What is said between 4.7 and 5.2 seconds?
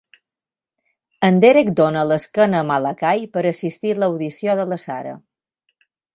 la Sara.